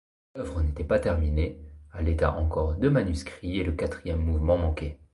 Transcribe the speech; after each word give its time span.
L'œuvre 0.35 0.63
n'était 0.63 0.83
pas 0.83 0.97
terminée, 0.97 1.59
à 1.91 2.01
l'état 2.01 2.33
encore 2.33 2.73
de 2.75 2.89
manuscrit 2.89 3.59
et 3.59 3.63
le 3.63 3.73
quatrième 3.73 4.19
mouvement 4.25 4.57
manquait. 4.57 4.97